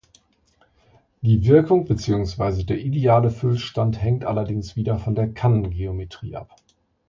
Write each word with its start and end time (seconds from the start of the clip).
Die 1.21 1.45
Wirkung 1.45 1.85
beziehungsweise 1.85 2.65
der 2.65 2.79
ideale 2.79 3.29
Füllstand 3.29 4.01
hängt 4.01 4.25
allerdings 4.25 4.75
wieder 4.75 4.97
von 4.97 5.13
der 5.13 5.31
Kannen-Geometrie 5.31 6.35
ab. 6.35 6.55